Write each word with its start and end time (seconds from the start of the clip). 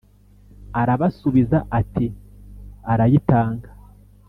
Arabasubiza 0.81 1.57
ati 1.79 2.07
“Arayitanga.” 2.91 3.69